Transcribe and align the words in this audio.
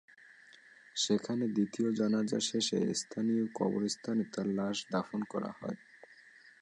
সেখানে 0.95 1.45
দ্বিতীয় 1.55 1.89
জানাজা 1.99 2.39
শেষে 2.49 2.79
স্থানীয় 3.01 3.43
কবরস্থানে 3.55 4.23
তাঁর 4.33 4.47
লাশ 4.57 4.77
দাফন 4.91 5.21
করা 5.23 5.51
হয়। 5.59 5.77